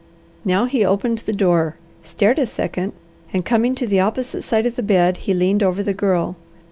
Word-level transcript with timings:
Now 0.43 0.65
he 0.65 0.83
opened 0.83 1.19
the 1.19 1.31
door, 1.31 1.75
stared 2.01 2.39
a 2.39 2.47
second, 2.47 2.93
and 3.31 3.45
coming 3.45 3.75
to 3.75 3.85
the 3.85 3.99
opposite 3.99 4.41
side 4.41 4.65
of 4.65 4.75
the 4.75 4.81
bed, 4.81 5.17
he 5.17 5.33
leaned 5.35 5.61
over 5.61 5.83
the 5.83 5.93
Girl. 5.93 6.35